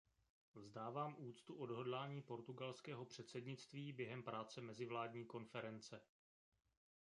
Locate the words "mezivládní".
4.61-5.25